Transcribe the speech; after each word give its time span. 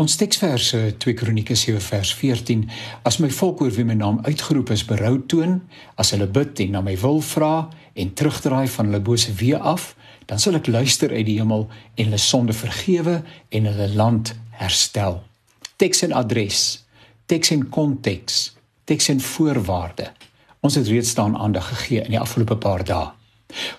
Ons 0.00 0.14
teksverse 0.16 0.78
2 0.96 1.12
Kronieke 1.12 1.52
7 1.52 1.80
vers 1.84 2.10
14 2.16 2.62
As 3.04 3.18
my 3.20 3.28
volk 3.36 3.58
oor 3.60 3.72
wie 3.74 3.84
my 3.84 3.98
naam 3.98 4.22
uitgeroep 4.24 4.70
is 4.72 4.84
berou 4.88 5.18
toon, 5.28 5.58
as 6.00 6.14
hulle 6.14 6.24
bid 6.24 6.62
en 6.64 6.72
na 6.72 6.80
my 6.80 6.94
wil 7.02 7.20
vra 7.20 7.66
en 7.92 8.12
terugdraai 8.16 8.64
van 8.72 8.88
hulle 8.88 9.02
bose 9.04 9.34
weë 9.36 9.60
af, 9.60 9.90
dan 10.24 10.40
sal 10.40 10.56
ek 10.56 10.70
luister 10.72 11.12
uit 11.12 11.26
die 11.28 11.36
hemel 11.36 11.66
en 11.98 12.08
hulle 12.08 12.22
sonde 12.22 12.56
vergewe 12.56 13.18
en 13.52 13.68
hulle 13.68 13.90
land 13.92 14.32
herstel. 14.62 15.20
Teks 15.76 16.06
en 16.08 16.16
adres, 16.16 16.64
teks 17.28 17.52
en 17.52 17.68
konteks, 17.68 18.40
teks 18.88 19.12
en 19.12 19.20
voorwaarde. 19.20 20.08
Ons 20.64 20.80
het 20.80 20.88
reeds 20.88 21.12
daaraan 21.18 21.36
aandag 21.36 21.68
gegee 21.74 22.06
in 22.06 22.16
die 22.16 22.22
afgelope 22.24 22.56
paar 22.56 22.88
dae. 22.88 23.12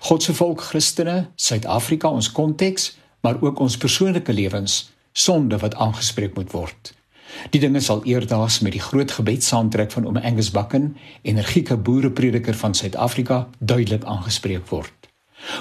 God 0.06 0.22
se 0.22 0.38
volk 0.38 0.62
Christene, 0.70 1.32
Suid-Afrika 1.34 2.14
ons 2.14 2.30
konteks, 2.30 2.92
maar 3.26 3.42
ook 3.42 3.58
ons 3.58 3.80
persoonlike 3.80 4.30
lewens, 4.38 4.84
sonde 5.12 5.58
wat 5.58 5.74
aangespreek 5.74 6.34
moet 6.34 6.52
word. 6.52 6.94
Die 7.50 7.60
dinge 7.60 7.80
sal 7.80 8.04
eerdags 8.04 8.60
met 8.60 8.72
die 8.72 8.80
groot 8.80 9.10
gebed 9.10 9.44
saamtrek 9.44 9.90
van 9.92 10.06
Oom 10.06 10.16
Angus 10.16 10.50
Bakken, 10.50 10.96
energieke 11.22 11.76
boereprediker 11.76 12.54
van 12.54 12.74
Suid-Afrika, 12.74 13.48
duidelik 13.58 14.04
aangespreek 14.04 14.66
word. 14.68 14.92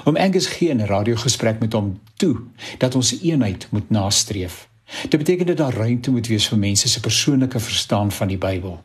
Oom 0.06 0.18
Angus 0.18 0.48
gee 0.48 0.70
in 0.70 0.82
'n 0.82 0.86
radiogesprek 0.86 1.60
met 1.60 1.74
hom 1.74 2.00
toe 2.16 2.38
dat 2.78 2.96
ons 2.96 3.22
eenheid 3.22 3.68
moet 3.72 3.90
nastreef. 3.90 4.70
Dit 5.10 5.18
beteken 5.18 5.46
dat 5.46 5.58
daar 5.58 5.74
ruimte 5.74 6.12
moet 6.12 6.28
wees 6.28 6.48
vir 6.48 6.58
mense 6.58 6.88
se 6.88 7.00
persoonlike 7.00 7.60
verstaan 7.60 8.12
van 8.12 8.28
die 8.28 8.38
Bybel. 8.38 8.84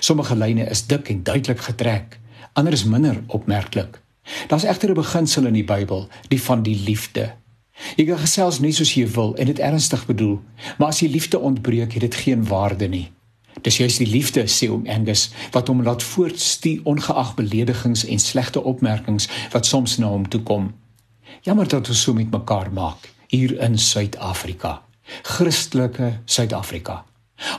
Sommige 0.00 0.36
lyne 0.36 0.64
is 0.64 0.86
dik 0.86 1.08
en 1.08 1.22
duidelik 1.22 1.60
getrek, 1.60 2.18
ander 2.52 2.72
is 2.72 2.84
minder 2.84 3.22
opmerklik. 3.26 4.00
Daar's 4.46 4.64
egter 4.64 4.90
'n 4.90 4.94
beginsel 4.94 5.46
in 5.46 5.52
die 5.52 5.64
Bybel, 5.64 6.08
die 6.28 6.42
van 6.42 6.62
die 6.62 6.80
liefde. 6.84 7.34
Jy 7.96 8.06
kan 8.08 8.20
gesels 8.22 8.60
net 8.60 8.76
soos 8.78 8.94
jy 8.94 9.06
wil 9.14 9.34
en 9.36 9.50
dit 9.50 9.58
ernstig 9.58 10.06
bedoel, 10.06 10.38
maar 10.78 10.92
as 10.92 11.02
die 11.02 11.10
liefde 11.10 11.38
ontbreek, 11.38 11.92
het 11.92 12.06
dit 12.06 12.14
geen 12.24 12.46
waarde 12.48 12.88
nie. 12.88 13.08
Dis 13.60 13.76
juist 13.76 14.00
die 14.00 14.08
liefde 14.08 14.46
sê 14.48 14.70
om 14.72 14.86
Angus 14.88 15.28
wat 15.52 15.68
hom 15.68 15.82
laat 15.84 16.02
voortstuur 16.02 16.80
ongeag 16.88 17.34
beledigings 17.38 18.04
en 18.08 18.18
slegte 18.18 18.62
opmerkings 18.62 19.28
wat 19.52 19.68
soms 19.68 19.98
na 20.00 20.08
hom 20.08 20.24
toe 20.28 20.40
kom. 20.42 20.72
Jammer 21.44 21.68
dat 21.68 21.88
ons 21.88 22.02
so 22.02 22.14
met 22.16 22.30
mekaar 22.32 22.72
maak 22.72 23.10
hier 23.28 23.58
in 23.60 23.78
Suid-Afrika. 23.78 24.80
Christelike 25.22 26.18
Suid-Afrika. 26.24 27.02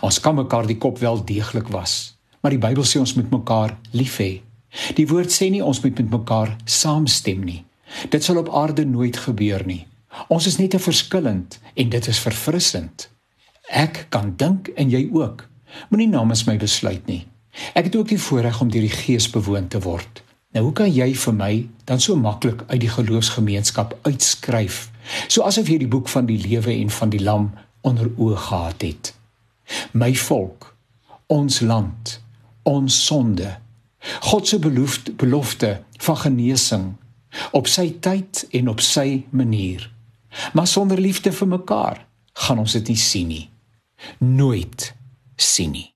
Ons 0.02 0.20
kan 0.20 0.36
mekaar 0.36 0.68
die 0.68 0.78
kop 0.78 1.00
wel 1.00 1.24
deeglik 1.26 1.70
was, 1.74 2.16
maar 2.42 2.54
die 2.56 2.62
Bybel 2.62 2.86
sê 2.88 3.00
ons 3.02 3.16
moet 3.18 3.32
mekaar 3.32 3.78
lief 3.92 4.18
hê. 4.22 4.42
Die 4.98 5.08
woord 5.10 5.32
sê 5.34 5.50
nie 5.54 5.64
ons 5.64 5.82
moet 5.84 5.98
met 6.02 6.14
mekaar 6.20 6.56
saamstem 6.66 7.44
nie. 7.46 7.62
Dit 8.10 8.24
sal 8.26 8.40
op 8.42 8.50
aarde 8.56 8.86
nooit 8.86 9.18
gebeur 9.18 9.66
nie. 9.66 9.84
Ons 10.28 10.48
is 10.48 10.58
net 10.58 10.74
te 10.74 10.80
verskillend 10.80 11.60
en 11.74 11.90
dit 11.90 12.08
is 12.08 12.20
verfrissend. 12.20 13.10
Ek 13.70 14.06
kan 14.14 14.34
dink 14.38 14.70
en 14.78 14.90
jy 14.90 15.08
ook. 15.12 15.48
Moenie 15.90 16.10
namens 16.12 16.44
my 16.46 16.58
besluit 16.62 17.06
nie. 17.08 17.24
Ek 17.78 17.90
het 17.90 17.96
ook 17.96 18.12
die 18.14 18.22
voorreg 18.22 18.62
om 18.62 18.70
deur 18.72 18.86
die 18.86 18.94
Gees 18.94 19.30
bewoon 19.30 19.68
te 19.68 19.82
word. 19.82 20.24
Nou 20.54 20.68
hoe 20.68 20.74
kan 20.78 20.92
jy 20.94 21.10
vir 21.18 21.34
my 21.34 21.54
dan 21.90 22.02
so 22.02 22.16
maklik 22.16 22.62
uit 22.68 22.82
die 22.84 22.92
geloofsgemeenskap 22.94 23.96
uitskryf, 24.06 24.92
soos 25.28 25.58
of 25.58 25.70
jy 25.70 25.80
die 25.82 25.90
boek 25.90 26.10
van 26.14 26.30
die 26.30 26.38
lewe 26.38 26.76
en 26.76 26.94
van 26.94 27.14
die 27.14 27.22
lam 27.24 27.50
onder 27.82 28.12
oë 28.18 28.38
gehad 28.48 28.86
het? 28.86 29.14
My 29.98 30.12
volk, 30.14 30.70
ons 31.34 31.62
land, 31.66 32.20
ons 32.70 33.00
sonde. 33.06 33.56
God 34.30 34.48
se 34.48 34.60
belofte, 34.60 35.16
belofte 35.18 35.80
van 36.06 36.18
genesing 36.22 36.92
op 37.52 37.68
sy 37.72 37.88
tyd 38.04 38.46
en 38.54 38.70
op 38.70 38.84
sy 38.84 39.24
manier. 39.32 39.93
Maar 40.54 40.68
sonder 40.68 41.00
liefde 41.00 41.32
vir 41.32 41.48
mekaar 41.48 42.06
gaan 42.34 42.60
ons 42.60 42.72
dit 42.72 42.88
nie 42.88 42.98
sien 42.98 43.28
nie. 43.28 43.50
Nooit 44.18 44.94
sien 45.36 45.72
nie. 45.72 45.90